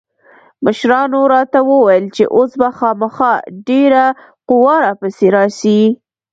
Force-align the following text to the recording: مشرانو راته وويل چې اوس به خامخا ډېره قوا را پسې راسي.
مشرانو 0.65 1.21
راته 1.33 1.59
وويل 1.69 2.05
چې 2.15 2.23
اوس 2.35 2.51
به 2.59 2.69
خامخا 2.77 3.33
ډېره 3.67 4.05
قوا 4.49 4.75
را 4.85 4.93
پسې 4.99 5.27
راسي. 5.35 5.81